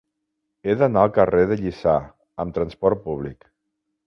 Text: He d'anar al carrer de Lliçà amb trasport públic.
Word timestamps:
He 0.63 0.73
d'anar 0.79 1.03
al 1.07 1.13
carrer 1.17 1.43
de 1.51 1.59
Lliçà 1.59 1.93
amb 2.45 2.57
trasport 2.59 3.05
públic. 3.09 3.49